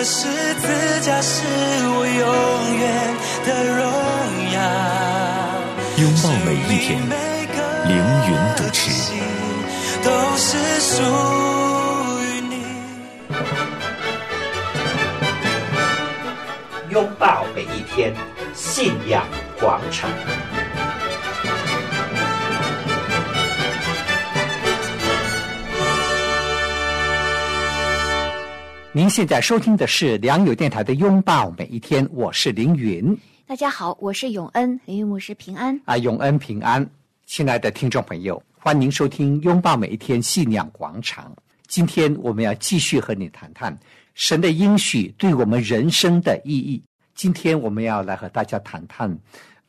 [0.00, 0.24] 的十
[0.54, 0.66] 字
[1.02, 3.84] 架是我永远的荣
[4.54, 4.58] 耀。
[5.98, 6.88] 拥抱每一天，
[7.86, 7.94] 凌
[8.26, 8.80] 云主持。
[10.02, 10.08] 都
[10.38, 11.02] 是属
[12.22, 12.64] 于你。
[16.88, 18.14] 拥抱每一天，
[18.54, 19.26] 信仰
[19.60, 20.08] 广场。
[28.92, 33.16] 您现在收听的是良友电台的《拥抱每一天》，我是凌云。
[33.46, 36.84] 大家好，我是永恩，凌云牧师平安啊，永恩平安，
[37.24, 41.32] 亲爱的听众朋友，欢迎收听《拥抱每一天信仰广场》。
[41.68, 43.78] 今天我们要继续和你谈谈
[44.14, 46.82] 神的应许对我们人生的意义。
[47.14, 49.16] 今天我们要来和大家谈谈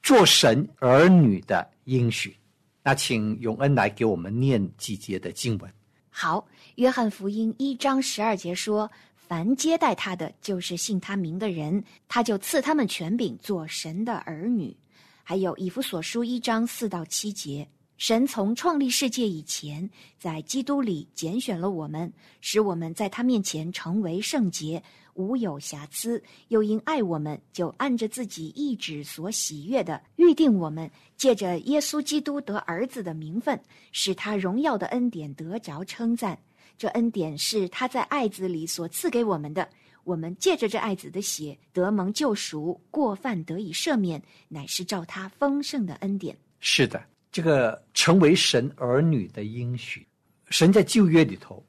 [0.01, 2.35] 做神儿女的应许。
[2.81, 5.71] 那请永恩来给我们念几节的经文。
[6.09, 6.45] 好，
[6.75, 8.89] 约翰福音一章十二节说。
[9.31, 14.75] 凡接待他的，就是信他名的人，他就赐他们权柄做神的儿女。
[15.23, 17.65] 还有以弗所书一章四到七节，
[17.95, 26.21] 神从创立世界以前，在基督里拣选了我们，使我们在他面前成为圣洁，无有瑕疵。
[26.49, 33.57] 又因爱我们，就按着自己意志所喜悦的预定我们，借着耶稣基督得儿子的名分，
[33.93, 36.37] 使他荣耀的恩典得着称赞。
[36.81, 39.69] 这恩典是他在爱子里所赐给我们的，
[40.03, 46.35] 我们借着这爱子的血得蒙救赎，过犯得以赦免，乃是照他丰盛的恩典。
[46.59, 46.99] 是的，
[47.31, 50.07] 这个成为神儿女的应许，
[50.49, 51.63] 神在旧约里头，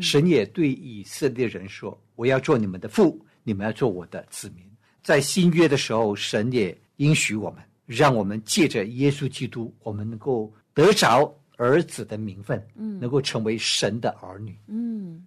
[0.00, 4.68] 神也对以色列人说：“我要做你们的父，你们要做我的子民。”
[5.00, 11.32] 在新约的时候，神也应许我们，让我们借着耶稣基督，我们能够得着。
[11.56, 15.26] 儿子的名分，嗯，能够成为神的儿女，嗯。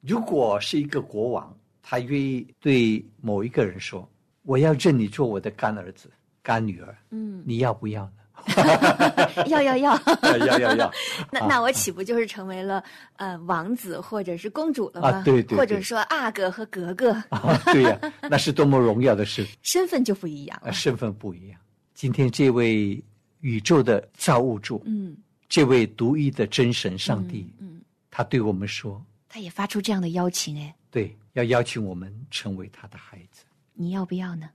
[0.00, 4.08] 如果是一个国王，他愿意对某一个人说
[4.44, 6.10] ：“我要认你做我的干儿子、
[6.42, 8.12] 干女儿。”嗯，你要不要呢？
[9.48, 9.94] 要要要
[10.46, 10.90] 要要要。
[11.30, 12.82] 那那我岂不就是成为了
[13.16, 15.08] 呃王子或者是公主了吗？
[15.10, 15.58] 啊，对对。
[15.58, 17.12] 或者说阿哥和格格。
[17.28, 19.46] 啊，对呀，那是多么荣耀的事。
[19.60, 20.58] 身份就不一样。
[20.64, 21.60] 啊，身份不一样。
[21.92, 23.04] 今天这位
[23.40, 25.14] 宇宙的造物主，嗯。
[25.50, 33.42] 这位独一的真神上帝，嗯，他对我们说，他也发出这样的邀请，哎，对，要邀请我们成为他的孩子，
[33.74, 34.48] 你要不要呢？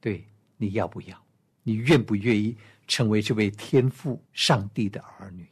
[0.00, 1.16] 对，你要不要？
[1.62, 2.56] 你愿不愿意
[2.88, 5.46] 成为这位天父上帝的儿女？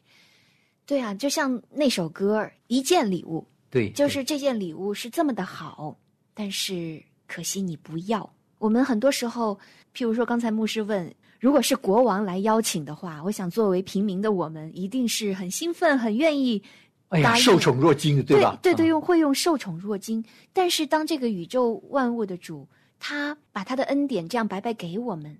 [0.84, 5.96] 对啊，就像那首歌《一件礼物》，对，就是这件礼物是这么的好，
[6.34, 8.28] 但是可惜你不要。
[8.58, 9.56] 我们很多时候，
[9.94, 11.14] 譬如说刚才牧师问。
[11.38, 16.62] 如果是国王来邀请的话，我想作为平民的我们，一定是很兴奋、很愿意。
[17.10, 18.58] 哎呀，受宠若惊，对吧？
[18.60, 20.22] 对对，用会用受宠若惊。
[20.52, 22.68] 但是当这个宇宙万物的主，
[22.98, 25.34] 他把他的恩典这样白白给我们，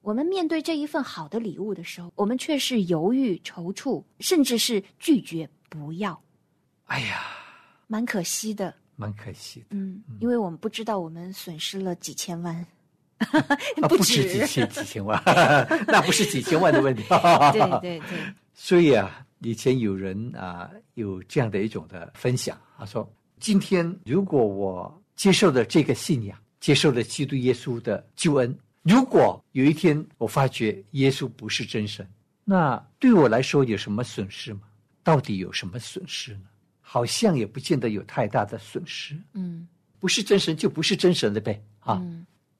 [0.00, 6.20] 我们面对这一份好的礼物的时候，我们却是犹豫、踌躇，甚至是拒绝不要。
[6.86, 7.22] 哎呀，
[7.86, 9.66] 蛮可惜的，蛮可惜的。
[9.70, 12.66] 嗯，因为我们不知道我们损失了几千万。
[13.88, 15.22] 不止几千几千万，
[15.86, 17.02] 那不是几千万的问题。
[17.52, 18.20] 对 对对。
[18.54, 23.10] 所以啊，以前有人啊有这样的一种的分享，他说：
[23.40, 32.06] 今天如果我接受了这个信仰，接受了基督耶稣的救恩，如果有一天我发觉耶稣不是真神，
[32.44, 34.60] 那对我来说有什么损失吗？
[35.02, 36.42] 到底有什么损失呢？
[36.80, 39.16] 好像也不见得有太大的损失。
[39.32, 39.66] 嗯，
[39.98, 41.60] 不是真神就不是真神的呗。
[41.80, 42.00] 啊，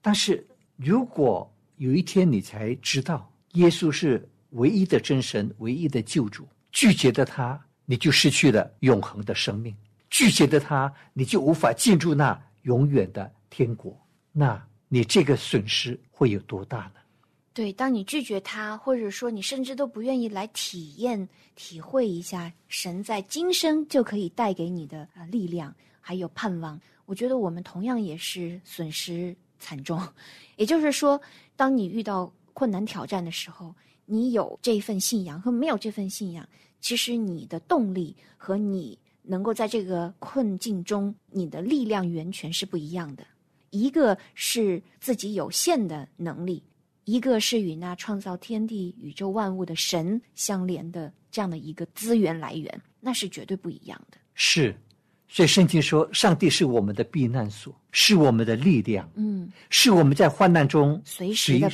[0.01, 0.45] 但是。
[0.75, 9.73] 如果有一天你才知道耶稣是唯一的真神、唯一的救主，拒绝的他，你就失去了永恒的生命；
[10.09, 13.95] 拒绝的他，你就无法进入那永远的天国。
[14.31, 17.01] 那你这个损失会有多大呢？
[17.53, 29.35] 对，当你拒绝他，或者说你甚至都不愿意来体验、体会一下神在今生就可以带给你的啊力量，还有盼望，我觉得我们同样也是损失。
[29.63, 29.97] 惨重，
[30.57, 31.19] 也就是说，
[31.55, 33.73] 当你遇到困难挑战的时候，
[34.05, 36.47] 你有这份信仰和没有这份信仰，
[36.81, 43.25] 其实你的动力和你能够在这个困境中，你的力量源泉是不一样的。
[43.69, 46.61] 一个是自己有限的能力，
[47.05, 54.17] 一个是与那创造天地宇宙万物的神相连的这样的一个资源来源，那是绝对不一样的。
[54.35, 54.75] 是，
[55.33, 61.67] 所以圣经说，上帝是我们的避难所，是我们的力量，嗯，是我们在患难中随时的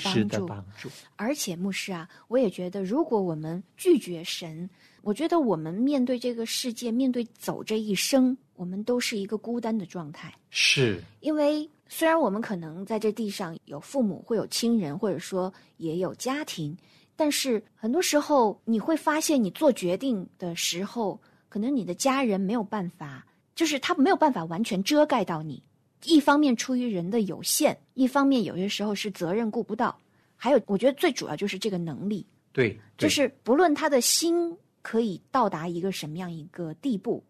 [0.47, 0.89] 帮助。
[1.17, 4.69] 而且牧师啊，我也觉得，如果我们拒绝神，
[5.01, 10.33] 我觉得我们面对这个世界，面对走这一生，我们都是一个孤单的状态。
[10.49, 16.73] 是，因为虽然我们可能在这地上有父母，会有亲人，或者说也有家庭，
[17.13, 21.19] 但是很多时候你会发现，你做决定的时候，
[21.49, 23.25] 可能你的家人没有办法，
[23.59, 25.61] 就是他没有办法完全遮盖到你。
[26.05, 29.99] 一方面出于人的有限，一方面有些时候是责任顾不到，
[30.37, 37.21] 还有我觉得最主要就是这个能力，对，对就是不论他的心可以到达一个什么样一个地步，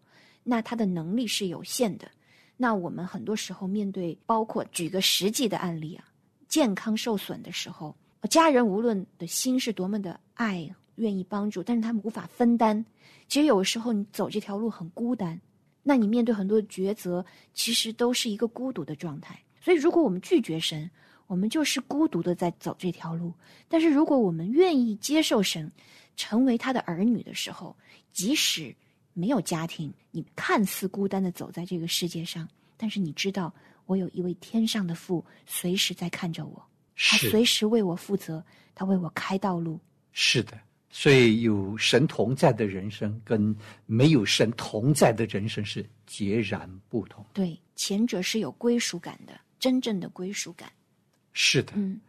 [0.44, 2.08] 那他的能力是有限的。
[2.56, 6.04] 那我们很多时候面对，包括举个实际的案例啊，
[6.46, 7.92] 健康受损的时候，
[8.30, 12.86] 家人无论的心是多么的爱，愿意帮助，但是他们无法分担。
[13.26, 15.40] 其实有的时候你走这条路很孤单，
[15.82, 17.24] 那你面对很多抉择，
[17.54, 19.40] 其实都是一个孤独的状态。
[19.60, 20.90] 所以，如果我们拒绝神，
[21.26, 23.32] 我们就是孤独的在走这条路。
[23.68, 25.70] 但是，如果我们愿意接受神，
[26.16, 27.76] 成为他的儿女的时候，
[28.12, 28.74] 即使
[29.12, 33.52] 没有家庭，你看似孤单的走在这个世界上，但是你知道，
[33.86, 36.62] 我有一位天上的父，随时在看着我，
[36.96, 38.44] 他随时为我负责，
[38.74, 39.78] 他为我开道路。
[40.12, 40.58] 是的。
[40.90, 43.56] 所以有神同在的人生，跟
[43.86, 47.24] 没有神同在的人生是截然不同。
[47.32, 50.70] 对，前者是有归属感的，真正的归属感。
[51.32, 52.00] 是的，嗯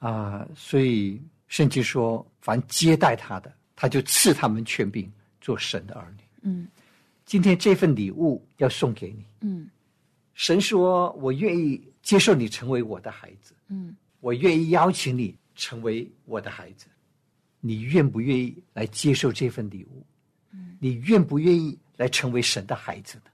[0.00, 5.10] 啊，所以圣经说，凡接待他的，他就赐他们权柄
[5.40, 6.24] 做神的儿女。
[6.42, 6.68] 嗯
[7.24, 9.70] 今天这份礼物要送给你，嗯
[10.34, 16.86] 神说：“我愿意接受你成为我的孩子，嗯，我愿意邀请你成为我的孩子。
[17.66, 20.04] 你愿不愿意来接受这份礼物？
[20.78, 23.30] 你愿不愿意来成为神的孩子呢？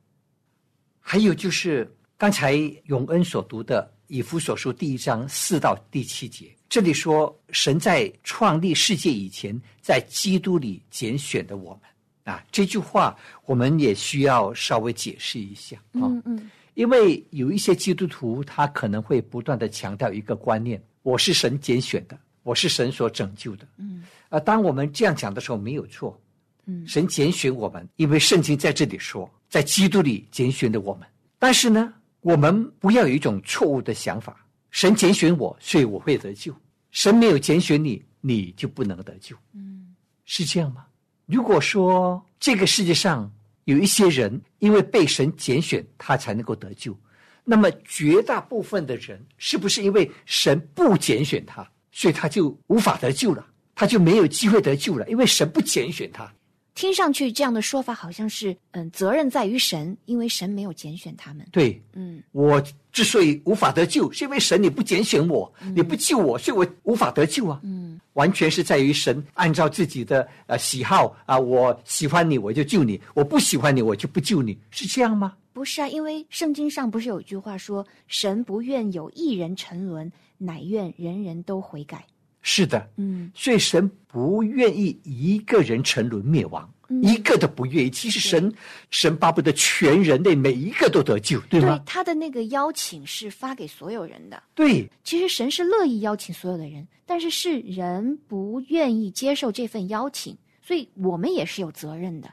[1.00, 2.52] 还有就是刚才
[2.84, 16.06] 永恩所读的以弗所书第一章四到第七节，这里说神在创立世界以前，在基督里拣选的我们啊，这句话我们也需要稍微解释一下啊。
[16.06, 22.16] 嗯嗯因为有一些基督徒，他可能会不断的强调一个观念：我是神拣选的，
[22.50, 23.64] 我是神所拯救的。
[23.76, 26.20] 嗯啊，当我们这样讲的时候，没有错。
[26.66, 31.06] 嗯神拣选我们，因为圣经在这里说，在基督里拣选的我们。
[31.38, 36.52] 但是呢，我们不要有一种错误的想法：神拣选我，所以我会得救；
[36.90, 39.94] 神没有拣选你，你就不能得救，嗯
[40.24, 40.84] 是这样吗？
[41.26, 43.30] 如果说这个世界上
[43.64, 46.98] 有一些人因为被神拣选，他才能够得救，
[47.44, 53.46] 那么绝大部分的人是不是因为神不拣选他，所以他就无法得救了？
[53.74, 56.30] 他就没有机会得救了，因为神不拣选他。
[56.74, 61.46] 听上去这样的说法好像是，嗯，责任在于神，因为神没有拣选他们。
[61.50, 67.60] 对嗯我之所以无法得救，是因为神你不拣选我，你不救我，所以我无法得救啊。
[67.64, 75.34] 嗯完全是在于神按照自己的呃喜好啊，我喜欢你我就救你，我不喜欢你我就不救你，是这样吗？
[75.52, 82.04] 不是啊，因为圣经上不是有一句话说：“神不愿有一人沉沦，乃愿人人都悔改。
[82.42, 87.90] 是的，”嗯所以神不愿意一个人沉沦灭亡，嗯一个都不愿意。
[87.90, 88.52] 其实神
[88.90, 91.82] 神巴不得全人类每一个都得救，对吗？
[91.84, 94.42] 他的那个邀请是发给所有人的。
[94.54, 102.30] 对，其实神是乐意邀请所有的人，但是是人不愿意接受这份邀请，所以我们也是有责任的。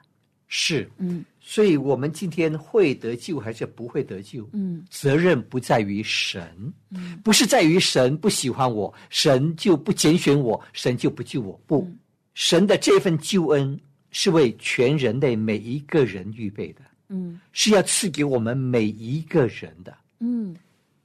[0.47, 0.89] 是。
[0.99, 4.45] 嗯所以我们今天会得救还是不会得救？
[4.51, 6.45] 嗯责任不在于神，
[6.89, 11.57] 嗯不是在于神不喜欢我，神就不拣选我，神就不救我。
[11.65, 11.97] 不，嗯
[12.33, 13.79] 神的这份救恩
[14.11, 19.97] 是为全人类每一个人预备的，嗯是要赐给我们每一个人的。
[20.19, 20.53] 嗯，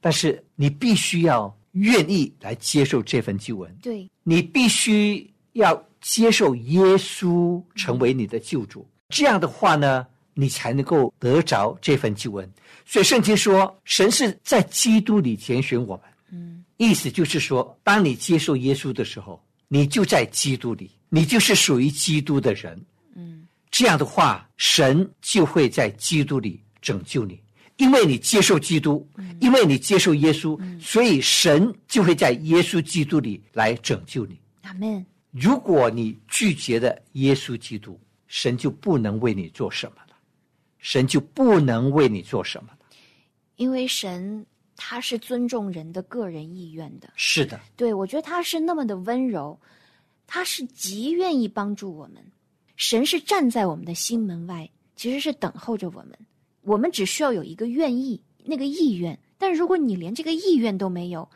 [0.01, 8.85] 但是你必须要愿意来接受这份救恩，对，你必须要接受耶稣成为你的救主。
[9.07, 12.51] 这样的话呢，你才能够得着这份救恩。
[12.85, 16.05] 所以圣经说，神是在基督里拣选我们。
[16.31, 22.79] 嗯意思就是说，当你接受耶稣的时候，你就在基督里，你就是属于基督的人。
[23.15, 27.39] 嗯这样的话，神就会在基督里拯救你，
[27.77, 29.07] 因为你接受基督，
[29.39, 34.37] 因为你接受耶稣，所以神就会在耶稣基督里来拯救你。
[34.63, 35.05] 阿门。
[35.31, 40.02] 如果你拒绝了耶稣基督，神就不能为你做什么了，
[40.83, 42.79] 神就不能为你做什么了。
[43.55, 47.09] 因为神他是尊重人的个人意愿的。
[47.15, 49.57] 是的，对我觉得他是那么的温柔，
[50.27, 52.21] 他是极愿意帮助我们。
[52.75, 56.19] 神是站在我们的心门外，其实是等候着我们。
[56.63, 59.17] 我们只需要有一个愿意，那个意愿。
[59.37, 61.29] 但如果你连这个意愿都没有，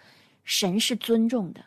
[0.44, 1.64] 神是尊重的，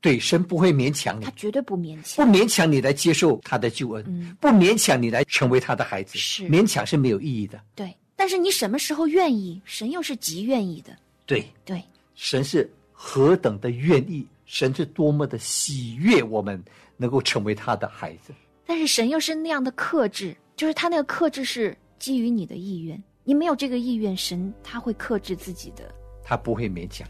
[0.00, 2.38] 对，神不会勉强你他，绝对不勉强不。
[2.38, 7.60] 勉强你来接受他的救恩，嗯不勉强你来成为他的孩子，是勉强是没有意义的。
[7.74, 10.96] 对，但是你什么时候愿意，神又是极愿意的。
[11.26, 11.82] 对，对，
[12.14, 16.62] 神是何等的愿意，神是多么的喜悦我们
[16.96, 18.32] 能够成为他的孩子。
[18.66, 25.94] 但是神又是那样的克制，就是他那个克制是基于你的意愿，你没有这个意愿，神他会克制自己的。
[26.24, 27.06] 他不会勉强。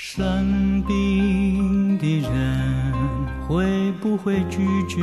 [0.00, 2.92] 生病的人
[3.44, 5.02] 会不会拒绝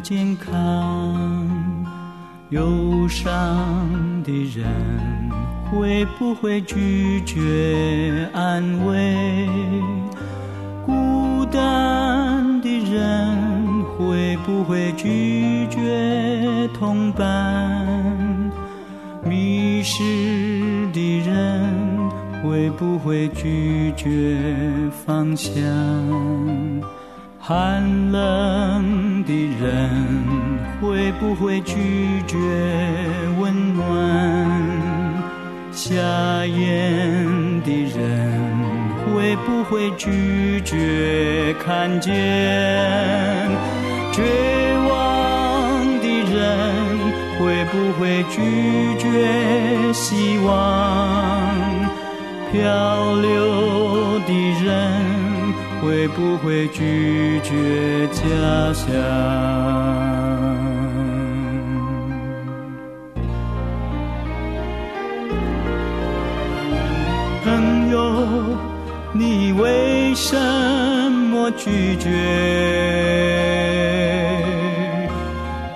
[0.00, 1.84] 健康？
[2.50, 4.64] 忧伤的人
[5.68, 9.48] 会不会拒绝安慰？
[10.86, 17.84] 孤单的人会不会拒绝同伴？
[19.24, 20.04] 迷失
[22.48, 24.38] 会不会拒绝
[25.04, 25.52] 方向？
[27.40, 29.90] 寒冷的人
[30.80, 31.74] 会不会拒
[32.26, 32.36] 绝
[33.40, 33.84] 温暖？
[35.72, 35.92] 瞎
[36.46, 38.40] 眼的人
[39.04, 42.14] 会不会拒绝看见？
[44.12, 44.22] 绝
[44.88, 46.96] 望的人
[47.38, 48.40] 会不会拒
[48.98, 51.75] 绝希望？
[52.52, 54.32] 漂流的
[54.64, 54.66] 人
[55.82, 58.22] 会不会拒绝家
[58.72, 58.86] 乡？
[67.44, 67.96] 朋友，
[69.12, 70.36] 你为什
[71.30, 72.08] 么拒绝？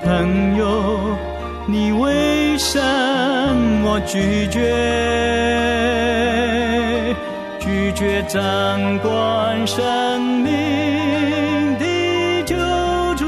[0.03, 1.17] 朋友，
[1.67, 2.81] 你为什
[3.83, 5.80] 么拒绝？
[8.01, 10.51] 拒绝掌管生命
[11.79, 12.57] 的救
[13.17, 13.27] 主，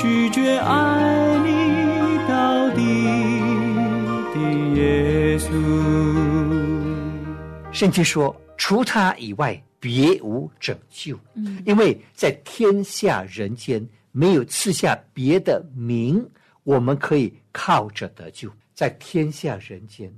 [0.00, 2.82] 拒绝爱你到底
[4.34, 4.40] 的
[4.74, 5.46] 耶稣。
[7.70, 11.16] 圣经说，除他以外，别无拯救。
[11.34, 13.80] 嗯，因为在天下人间
[14.10, 16.28] 没有赐下别的名，
[16.64, 18.50] 我们可以靠着得救。
[18.74, 20.12] 在天下人间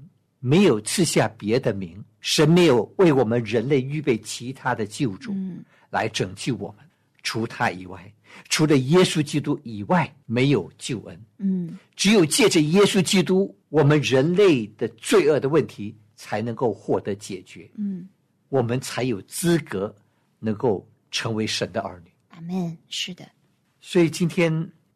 [0.47, 6.85] 没有赐下别的名，神没有为我们人类预备其他的救主嗯来拯救我们。
[7.23, 8.13] 除他以外，
[8.51, 11.19] 除了耶稣基督以外，没有救恩。
[11.39, 18.07] 嗯只有借着耶稣基督，我们人类的罪恶的问题才能够获得解决，嗯，
[18.51, 19.95] 我们才有资格
[20.39, 22.11] 能够成为神的儿女。
[22.29, 22.77] 阿门。
[22.91, 23.25] 是的，
[23.81, 24.53] 所以今天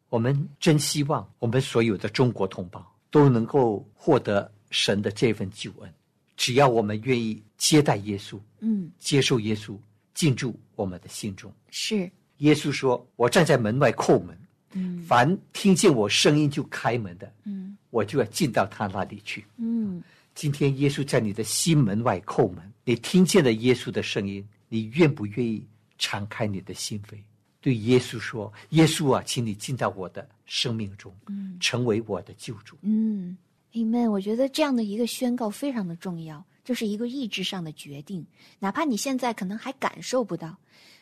[0.09, 5.93] 我们真希望我们所有的中国同胞都能够获得神的这份救恩，
[6.37, 8.91] 只要我们愿意接待耶稣，嗯。
[8.99, 9.77] 接受耶稣
[10.13, 11.51] 进入我们的心中。
[11.69, 14.37] 是，耶稣说：“我站在门外叩门，
[14.73, 15.01] 嗯。
[15.03, 17.77] 凡听见我声音就开门的，嗯。
[17.89, 20.01] 我就要进到他那里去。”嗯。
[20.35, 27.17] 今天耶稣在你的心门外叩门，你听见了耶稣的声音，你愿不愿意敞开你的心扉，
[27.59, 31.57] 对耶稣说：“耶稣啊，请你进到我的生命中，嗯。
[31.59, 32.77] 成为我的救主。
[32.83, 33.37] 嗯
[33.73, 34.09] ，amen。
[34.09, 38.25] 我觉得这样的一个宣告非常的重要，这是一个意志上的决定，
[38.59, 40.55] 哪怕你现在可能还感受不到，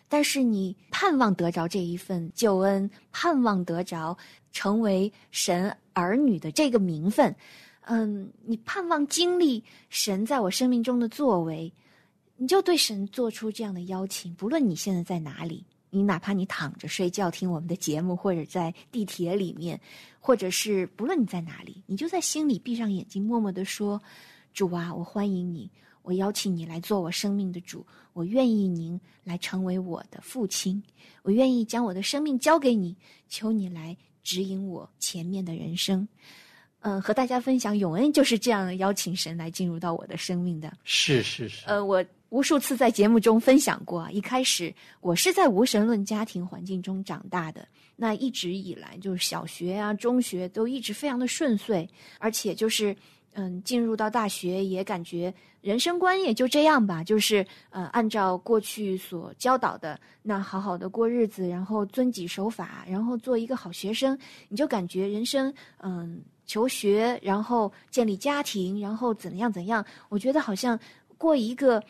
[0.07, 4.17] 但是你盼望得着这一份救恩，盼望得着
[4.51, 7.35] 成为神儿女的这个名分，
[7.81, 11.71] 嗯，你盼望经历神在我生命中的作为，
[12.37, 15.65] 你就对神做出这样的邀请，不论你现在在哪里。
[15.97, 19.81] 你哪怕你躺着睡觉听我们的节目，或者在地铁里面，
[20.19, 23.99] 或者是不论你在哪里，你就在心里闭上眼睛，默默的说
[24.53, 25.71] ：“主啊，我欢迎你，
[26.03, 30.83] 我邀请你来做我生命的主，我愿意您来成为我的父亲，
[31.23, 32.95] 我愿意将我的生命交给你，
[33.27, 36.07] 求你来指引我前面的人生。”
[36.81, 40.71] 嗯，和大家分享，永恩就是这样邀请神来进入到我的生命的。
[40.83, 44.09] 是是是，呃，我无数次在节目中分享过。
[44.11, 51.87] 一开始我是在无神论家庭环境中长大的，那一直以来就是小学啊、中学都一直非常的顺遂，
[52.19, 52.95] 而且就是
[53.33, 64.17] 嗯，进入到大学也感觉人生观也就这样吧，就是呃，按照过去所教导的，那好好的过日子，然后遵纪守法，然后做一个好学生，
[64.49, 70.77] 你就感觉人生嗯，求学，然后建立家庭，然后怎样怎样，我觉得好像
[71.17, 71.83] 过一个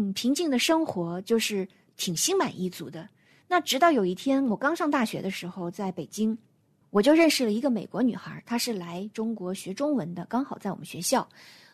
[0.00, 3.06] 嗯平静的生活，就是挺心满意足的。
[3.46, 6.36] 那直到有一天，我刚上大学的时候，在北京。
[6.88, 11.28] 我就认识了一个美国女孩，她是来中国学中文的，刚好在我们学校。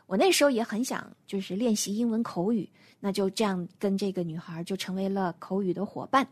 [0.06, 2.68] 我那时候也很想就是练习英文口语，
[3.00, 6.26] 那就这样跟这个女孩就成为了口语的伙伴。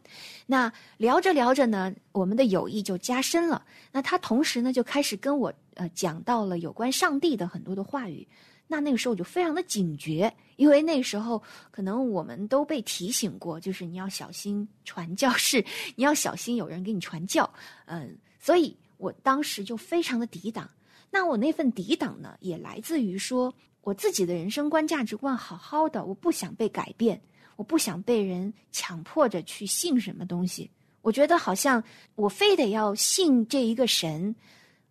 [0.46, 3.64] 那聊着聊着呢，我们的友谊就加深了。
[3.90, 8.26] 那她同时呢就开始跟我呃讲到了有关上帝的很多的话语。
[8.66, 15.64] 那那个时候我就非常的警觉，因为那时候可能我们都被提醒过，就是你要小心传教士，
[15.96, 17.48] 你要小心有人给你传教，
[17.86, 18.16] 嗯。
[18.38, 20.68] 所以我当时就非常的抵挡，
[21.10, 27.18] 那我那份抵挡呢，也来自于说我自己的人生观、价值观好好的，我不想被改变，
[27.56, 30.70] 我不想被人强迫着去信什么东西。
[31.00, 31.82] 我觉得好像
[32.16, 34.34] 我非得要信这一个神，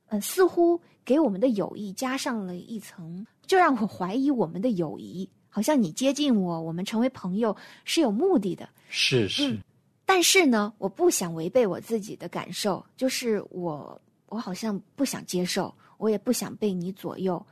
[0.08, 5.30] 呃，似乎给我们的友谊加上了一层，就让我怀疑我们的友谊。
[5.50, 8.68] 好像你接近我，我们成为朋友是有目的的。
[8.90, 9.58] 是是。
[10.06, 17.44] 但是呢，我不想违背我自己的感受，就是我，我好像不想接受，我也不想被你左右。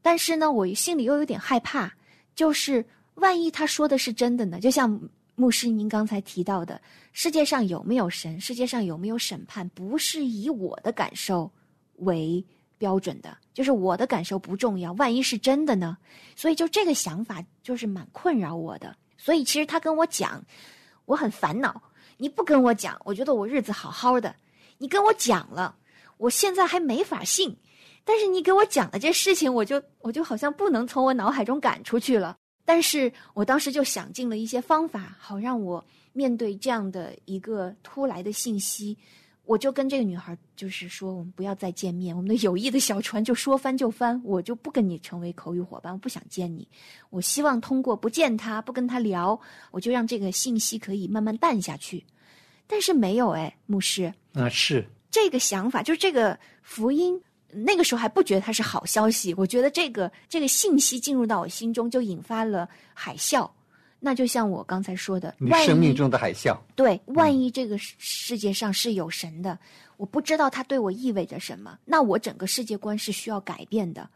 [0.00, 1.92] 但是呢，我心里又有点害怕，
[2.34, 4.58] 就是万一他说的是真的呢？
[4.58, 4.98] 就像
[5.34, 6.80] 牧师您刚才提到的，
[7.12, 11.50] 世界上有没有神，世界上有没有审判，不是以我的感受
[11.96, 12.44] 为
[12.78, 14.92] 标准的，就是我的感受不重要。
[14.94, 15.96] 万一是真的呢？
[16.36, 18.96] 所以就这个想法就是蛮困扰我的。
[19.16, 20.44] 所以其实他跟我讲。
[21.06, 21.82] 我很烦恼，
[22.16, 24.34] 你不跟我讲，我觉得我日子好好的。
[24.78, 25.76] 你跟我讲了，
[26.16, 27.54] 我现在还没法信。
[28.06, 32.34] 但是你给我讲的这事情，我就我就好像不能从我脑海中赶出去了。
[32.64, 38.96] 但是我当时就想尽了一些方法，好让我面对这样的一个突来的信息。
[39.46, 46.66] 我就跟这个女孩就是说，我们不要再见面，我们的友谊的小船就说翻就翻，我就不跟你成为口语伙伴，我不想见你。
[47.10, 49.38] 我希望通过不见他，不跟他聊，
[49.70, 52.04] 我就让这个信息可以慢慢淡下去。
[52.66, 57.20] 但是没有哎，牧师啊，是这个想法，就是这个福音，
[57.52, 63.50] 那个时候还不觉得它是好消息，我觉得这个这个信息进入到我心中，就引发了海啸。
[64.06, 66.54] 那就像我刚才说的，你生命中的海啸。
[66.76, 69.58] 对，万一这个世界上是有神的，
[69.96, 74.06] 我不知道他对我意味着什么，那我整个世界观是需要改变的。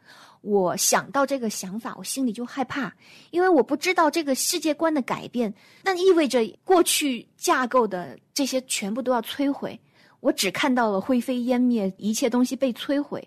[0.43, 2.93] 我想到这个想法，我心里就害怕，
[3.31, 9.81] 因为我不知道这个世界观的改变，那意味着过去架构的这些全部都要摧毁。
[10.21, 13.27] 我只看到了灰飞烟灭，一切东西被摧毁，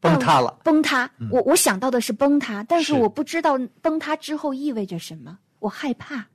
[0.00, 1.08] 崩塌了，崩塌。
[1.30, 5.38] 我我想到的是崩塌，但是我不知道崩塌之后意味着什么。
[5.60, 6.26] 我害怕，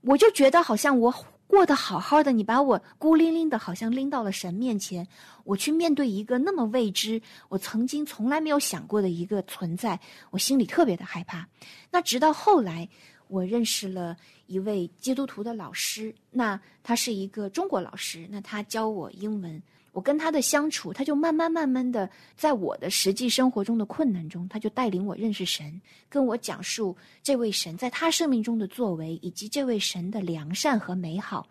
[0.00, 1.14] 我就觉得好像我
[1.46, 5.06] 过得好好的，你把我孤零零的，好像拎到了神面前，
[5.44, 11.46] 我去面对一个那么未知、我曾经从来没有想过的一个存在，我心里特别的害怕。
[11.90, 12.88] 那直到后来，
[13.28, 14.16] 我认识了
[14.46, 19.62] 一位基督徒的老师，那他是一个中国老师，那他教我英文。
[19.96, 31.48] 我跟他的相处，他就慢慢慢慢的，在我的实际生活中的困难中，他就带领我认识神，跟我讲述这位神在他生命中的作为，以及这位神的良善和美好。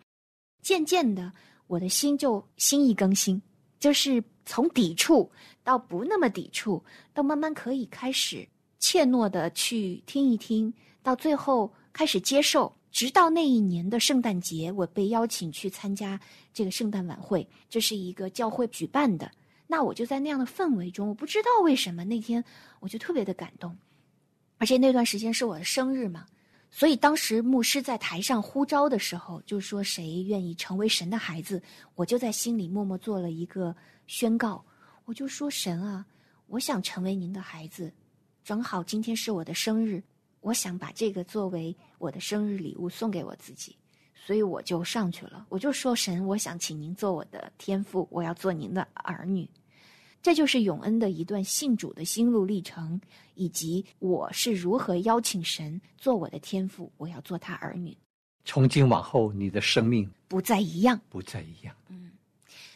[0.62, 1.32] 渐渐的，
[1.66, 3.42] 我的心就心意更新，
[3.80, 5.28] 就是从抵触
[5.64, 6.80] 到不那么抵触，
[7.12, 8.46] 到慢慢可以开始
[8.78, 12.72] 怯懦的去听一听，到最后开始接受。
[12.96, 16.18] 直到那一年的圣诞节，我被邀请去参加
[16.54, 19.30] 这个圣诞晚会，这是一个教会举办的。
[19.66, 22.42] 那我就在那样的氛围中，我不知道为什么那天
[22.80, 23.76] 我就特别的感动，
[24.56, 26.24] 而且那段时间是我的生日嘛，
[26.70, 31.62] 所以当时牧师在台上呼召的时候，就说谁愿意成为神的孩子，
[31.96, 34.64] 我就在心里默默做了一个宣告，
[35.04, 36.06] 我就说神啊，
[36.46, 37.92] 我想成为您的孩子，
[38.42, 40.02] 正好今天是我的生日。
[40.40, 43.76] 我想把这个作为我的生日礼物送给我自己，
[44.14, 45.46] 所以我就上去了。
[45.48, 49.48] 我就说：“神，我想请您做我的天父，我要做您的儿女。”
[50.22, 53.00] 这就是永恩的一段信主的心路历程，
[53.34, 57.96] 以及我是如何邀请神做我的天父，我要做他儿女。
[58.44, 61.74] 从今往后，你的生命不再一样，不再一样。
[61.88, 62.10] 嗯，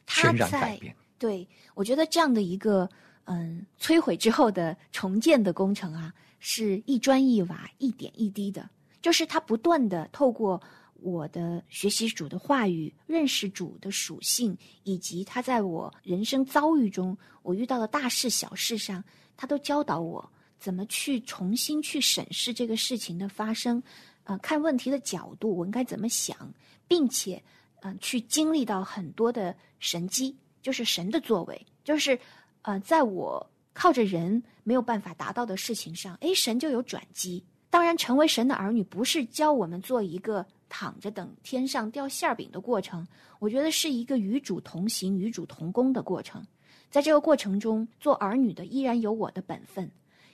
[0.07, 0.94] 全然改变。
[1.18, 2.88] 对我觉得这样的一个
[3.25, 6.14] 嗯摧毁之后的重建的工程啊。
[6.40, 8.68] 是一砖一瓦、一点一滴的，
[9.00, 10.61] 就是他不断的透过
[10.94, 19.03] 我的学习主的话语，认识主的属性，以及他在我人生遭遇中我遇到的大事小事上，
[19.37, 23.83] 他都教导我，怎么去重新去审视这个事情的发生，
[24.24, 26.53] 呃，看问题的角度，我应该怎么想，
[26.87, 27.42] 并且，
[27.83, 32.18] 嗯、去经历到很多的神迹，就是神的作为，就是，
[32.62, 37.44] 呃，在我靠着人没有办法达到的事情上，诶，神就有转机。
[37.68, 43.07] 当然，成为神的儿女不是教我们做一个躺着等天上掉馅饼的过程，
[43.38, 46.44] 我觉得是一个与主同行、与主同工的过程。
[46.90, 49.88] 在这个过程中，做儿女的依然有我的本分，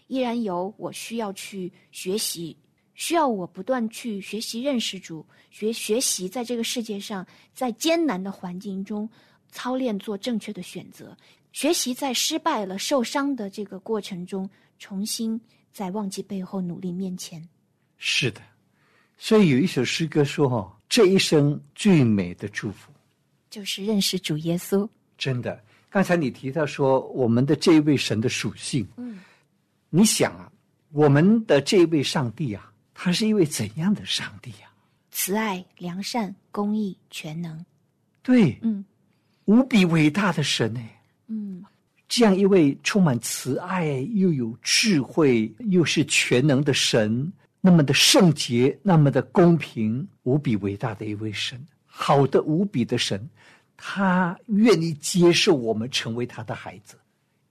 [0.07, 2.57] 依然有我需要去学习，
[2.95, 9.07] 需要我不断去学习认识主，学学习在这个世界上，在艰难的环境中
[9.53, 11.15] 操练做正确的选择，
[11.57, 14.47] 学习在失败了、受伤的这个过程中，
[14.79, 15.41] 重新
[15.73, 17.43] 在忘记背后努力面前。
[17.97, 18.43] 是的，
[19.17, 22.93] 所以有一首诗歌说：“哈，这一生最美的祝福。”
[23.49, 24.87] 就是认识主耶稣。
[25.17, 29.19] 真的，刚才你提到说我们的这一位神的属性，嗯，
[29.89, 30.53] 你想啊，
[30.93, 34.71] 我们的这一位上帝啊，他是一位怎样的上帝呀、
[35.11, 37.65] 慈爱、良善、公义、全能。
[38.23, 38.85] 对，嗯
[39.47, 40.81] 无比伟大的神呢。
[41.29, 41.65] 嗯。
[42.09, 53.29] 这样一位充满慈爱又有智慧又是全能的神，那么的圣洁，那么的公平，无比伟大的一位神，好的无比的神，
[53.77, 56.95] 他愿意接受我们成为他的孩子，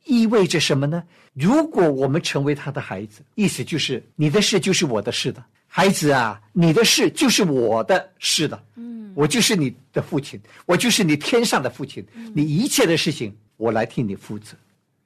[0.06, 1.04] 意味着什么呢？
[1.34, 14.56] 如果我们成为他的孩子，意思就是你的事就是我的事的，孩子啊，你的事就是我的事的，嗯我就是你的父亲，我就是你天上的父亲，你一切的事情我来替你负责，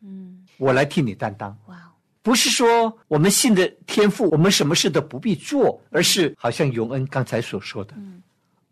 [0.02, 1.56] 嗯，我来替你担当。
[1.68, 8.22] 哇哦，不是说我们信的天赋，我们什么事都不必做，而是好像永恩刚才所说的，嗯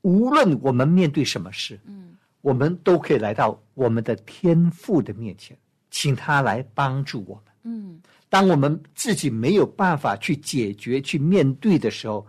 [0.02, 5.58] 无论我们面对什么事，嗯我们都可以来到我们的天赋的面前，
[5.92, 7.44] 请他来帮助我们。
[7.64, 12.26] 嗯当我们自己没有办法去解决、去面对的时候，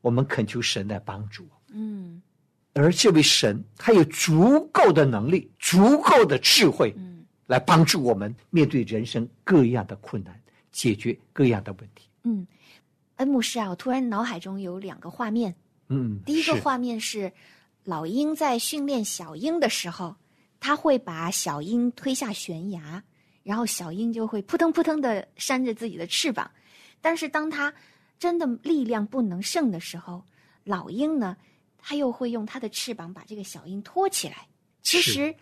[0.00, 1.80] 我们恳求神来帮助我们。
[1.80, 2.22] 嗯
[2.76, 12.08] 而这位神，他有足够的能力、足够的智慧，嗯来帮助我们面对人生各样的困难，解决各样的问题。
[12.24, 12.46] 嗯。
[13.16, 15.54] 恩牧师啊，我突然脑海中有两个画面。
[15.88, 17.32] 嗯，第一个画面是
[17.82, 20.14] 老鹰在训练小鹰的时候，
[20.60, 23.02] 他会把小鹰推下悬崖，
[23.42, 26.50] 然后小鹰就会扑腾扑腾的扇着自己的翅膀。
[27.00, 27.72] 但是当他
[28.18, 30.22] 真的力量不能胜的时候，
[30.64, 31.38] 老鹰呢，
[31.88, 34.48] 它又会用它的翅膀把这个小鹰托起来。
[34.82, 35.32] 其实，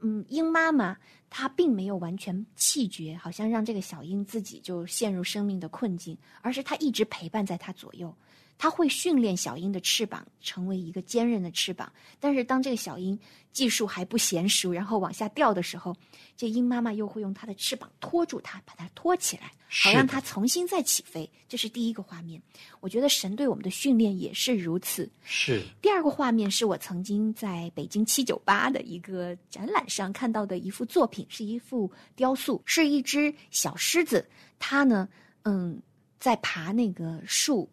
[0.00, 0.96] 嗯，鹰妈妈
[1.30, 8.12] 她并没有完全气绝，好像让这个小鹰自己就陷入生命的困境，而是她一直陪伴在它左右。
[8.58, 13.18] 它会训练小鹰的翅膀成为一个坚韧的翅膀，但是当这个小鹰
[13.52, 15.94] 技术还不娴熟，然后往下掉的时候，
[16.36, 21.30] 这鹰妈妈又会用它的翅膀托住它，把它托起来，好让它重新再起飞。
[21.48, 22.40] 这是第一个画面。
[22.80, 25.10] 我觉得神对我们的训练也是如此。
[25.22, 34.26] 是第二个画面是我曾经在北京七九八的一个展览上看到的一幅作品，是一幅雕塑，是一只小狮子，
[34.58, 35.08] 它呢，
[35.42, 35.80] 嗯，
[36.18, 37.68] 在爬那个树，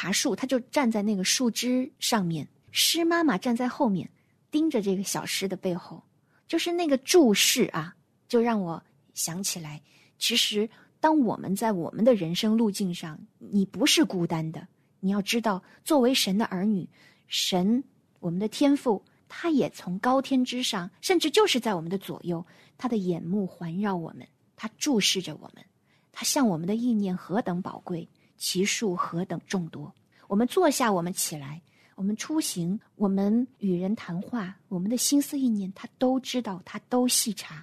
[0.00, 4.08] 爬树，他就站在那个树枝上面，狮妈妈站在后面，
[4.50, 6.02] 盯着这个小狮的背后，
[6.48, 7.94] 就是那个注视啊，
[8.26, 8.82] 就让我
[9.12, 9.82] 想起来，
[10.18, 14.66] 其实当我们在我们的人生路径上，你不是孤单的。
[15.00, 16.88] 你要知道，作为神的儿女，
[17.28, 17.84] 神
[18.20, 22.42] 我们的天赋，他也从高天之上，甚至就是在我们的左右，
[22.78, 25.62] 他的眼目环绕我们，他注视着我们，
[26.10, 28.08] 他向我们的意念何等宝贵，
[28.40, 29.94] 其数何等众多。
[30.26, 31.60] 我们坐下，我们起来，
[31.94, 37.62] 我们出行，我们与人谈话，我们的心思意念，他都知道，他都细察，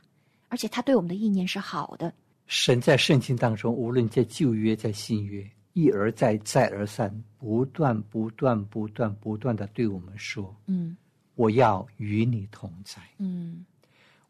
[0.49, 2.13] 而且他对我们的意念是好的。
[2.45, 10.95] 神在圣经当中，无论在旧约在新约，一而再再而三，不断不断不断不断的对我们说嗯
[11.33, 13.65] ：“我要与你同在，嗯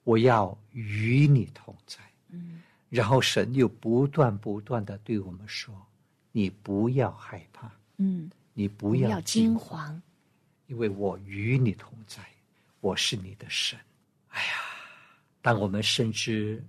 [0.05, 1.99] 我要与你同在。”
[2.31, 5.75] 嗯然后神又不断不断的对我们说
[6.37, 9.99] ：“你不要害怕，嗯，你不不要要惊慌，
[10.67, 12.23] 因为我与你同在，
[12.79, 13.75] 我是你的神。”
[14.29, 14.51] 哎呀，
[15.41, 16.63] 当我们深知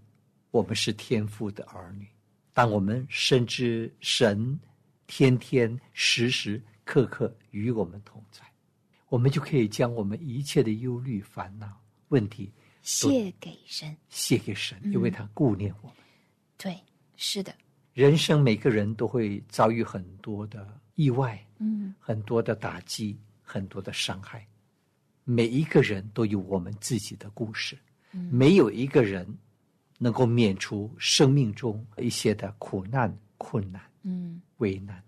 [0.52, 2.06] 我们是天父的儿女，
[2.54, 4.58] 当我们深知神
[5.06, 8.42] 天天时时刻刻与我们同在，
[9.10, 11.78] 我们就可以将我们一切的忧虑、烦恼、
[12.08, 12.50] 问题
[12.80, 13.94] 谢给神。
[14.08, 15.96] 卸给神，嗯因为他顾念我们。
[16.56, 16.74] 对，
[17.16, 17.54] 是的，
[17.98, 21.92] 人生每个人都会遭遇很多的意外，嗯。
[21.98, 24.46] 很多的打击，很多的伤害。
[25.24, 27.76] 每一个人都有我们自己的故事，
[28.12, 28.30] 嗯。
[28.32, 29.26] 没有一个人
[29.98, 34.40] 能够免除生命中一些的苦难、困难、嗯。
[34.58, 35.02] 危难。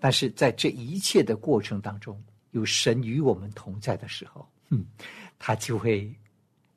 [0.00, 2.18] 但是在这一切的过程当中，
[2.52, 4.86] 有神与我们同在的时候，嗯，
[5.38, 6.10] 他就会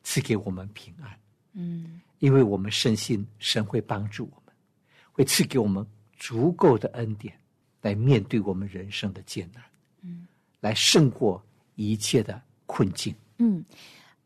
[0.03, 1.17] 赐给我们平安，
[1.53, 2.01] 嗯。
[2.19, 4.46] 因为我们深信神会帮助我们，
[5.17, 5.83] 会赐给我们
[6.15, 7.33] 足够的恩典，
[7.81, 9.63] 来面对我们人生的艰难，
[10.03, 10.27] 嗯，
[10.59, 13.15] 来胜过一切的困境。
[13.39, 13.65] 嗯，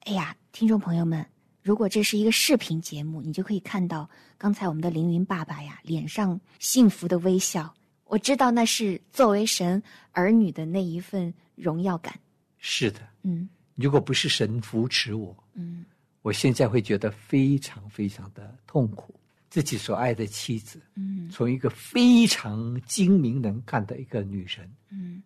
[0.01, 1.25] 哎呀，听众朋友们，
[1.63, 7.73] 如果这是一个视频节目，你就可以看到刚才我们的凌云爸爸呀脸上幸福的微笑。
[8.03, 12.13] 我知道那是作为神儿女的那一份荣耀感。
[12.57, 15.85] 是的，嗯如果不是神扶持我，嗯
[16.21, 19.15] 我现在会觉得非常非常的痛苦。
[19.51, 21.29] 自己所爱的妻子，嗯。
[21.29, 25.21] 从一个非常精明能干的一个女人，嗯。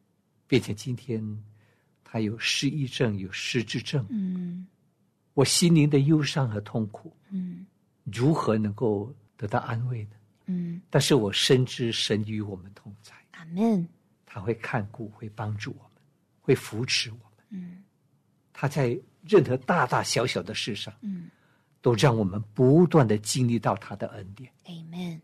[0.47, 1.23] 变成今天
[2.03, 4.67] 她有失忆症、有失智症，嗯。
[5.35, 7.65] 我心灵的忧伤和痛苦，嗯。
[8.03, 10.11] 如何能够得到安慰呢？
[10.47, 13.87] 嗯，但是我深知神与我们同在，阿门。
[14.25, 16.01] 他会看顾，会帮助我们，
[16.41, 17.45] 会扶持我们。
[17.49, 17.83] 嗯。
[18.53, 21.29] 他在任何大大小小的事上，嗯
[21.85, 25.19] 都让我们不断的经历到他的恩典，，Amen。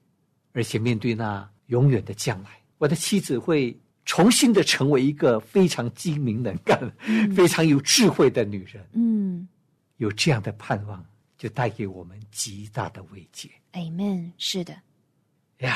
[0.54, 6.80] 而且面对那永远的将来，我的妻子会重新的成为一个非常精明能干、
[7.36, 8.88] 非常有智慧的女人。
[8.94, 9.48] 嗯
[9.98, 11.04] 有这样的盼望，
[11.36, 14.32] 就带给我们极大的慰藉，Amen。
[14.38, 14.80] 是的，
[15.62, 15.76] 呀！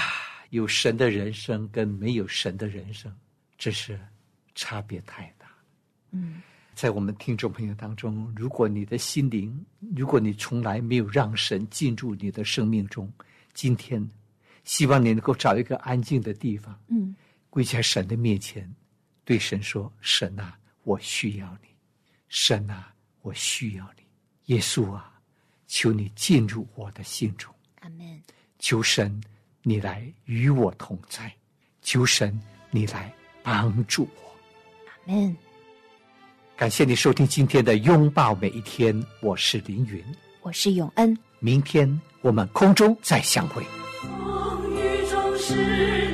[0.52, 3.12] 有神的人生跟没有神的人生，
[3.58, 4.00] 这是
[4.54, 5.48] 差别太大。
[6.12, 6.44] 嗯
[6.76, 13.12] 在我们听众朋友当中，如果你的心灵，如果你从来没有让神进入你的生命中，
[13.54, 14.06] 今天
[14.66, 17.16] 希望你能够找一个安静的地方，嗯
[17.50, 18.70] 跪在神的面前，
[19.24, 21.70] 对神说：“神啊，我需要你；
[22.28, 24.04] 神啊，我需要你。
[24.54, 25.18] 耶稣啊，
[25.68, 28.22] 求你进入我的心中，阿门。
[28.60, 29.24] 求神
[29.64, 31.34] 你来与我同在，
[31.82, 32.38] 求神
[32.70, 34.36] 你来帮助我。”
[35.08, 35.38] 阿门。
[36.58, 40.02] 感谢你收听今天的拥抱每一天，我是凌云。
[40.42, 41.14] 我是永恩。
[41.40, 43.62] 明天我们空中再相会。
[44.02, 46.05] 风雨中是你